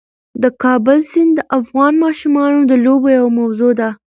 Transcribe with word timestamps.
د 0.41 0.43
کابل 0.63 0.99
سیند 1.11 1.31
د 1.35 1.39
افغان 1.59 1.93
ماشومانو 2.03 2.59
د 2.71 2.73
لوبو 2.85 3.07
یوه 3.17 3.31
موضوع 3.39 3.71
ده. 3.79 3.89